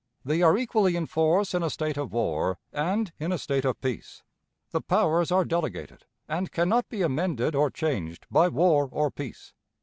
They 0.25 0.41
are 0.41 0.57
equally 0.57 0.95
in 0.95 1.05
force 1.05 1.53
in 1.53 1.61
a 1.61 1.69
state 1.69 1.95
of 1.95 2.11
war 2.11 2.57
and 2.73 3.13
in 3.19 3.31
a 3.31 3.37
state 3.37 3.65
of 3.65 3.79
peace. 3.81 4.23
The 4.71 4.81
powers 4.81 5.31
are 5.31 5.45
delegated, 5.45 6.05
and 6.27 6.51
can 6.51 6.69
not 6.69 6.89
be 6.89 7.03
amended 7.03 7.53
or 7.53 7.69
changed 7.69 8.25
by 8.31 8.47
war 8.47 8.89
or 8.91 9.11
peace. 9.11 9.53